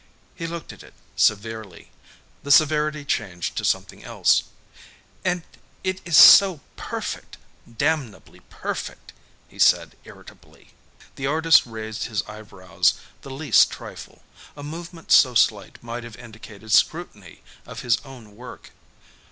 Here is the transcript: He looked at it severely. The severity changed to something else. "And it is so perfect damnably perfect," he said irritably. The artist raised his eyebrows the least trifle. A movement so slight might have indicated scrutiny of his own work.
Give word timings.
He 0.33 0.47
looked 0.47 0.73
at 0.73 0.81
it 0.81 0.95
severely. 1.15 1.91
The 2.41 2.49
severity 2.49 3.05
changed 3.05 3.55
to 3.57 3.63
something 3.63 4.03
else. 4.03 4.45
"And 5.23 5.43
it 5.83 6.01
is 6.05 6.17
so 6.17 6.61
perfect 6.75 7.37
damnably 7.77 8.39
perfect," 8.49 9.13
he 9.47 9.59
said 9.59 9.95
irritably. 10.03 10.73
The 11.17 11.27
artist 11.27 11.67
raised 11.67 12.05
his 12.05 12.23
eyebrows 12.23 12.95
the 13.21 13.29
least 13.29 13.69
trifle. 13.69 14.23
A 14.57 14.63
movement 14.63 15.11
so 15.11 15.35
slight 15.35 15.77
might 15.83 16.03
have 16.03 16.15
indicated 16.15 16.71
scrutiny 16.71 17.43
of 17.67 17.81
his 17.81 17.99
own 18.03 18.35
work. 18.35 18.71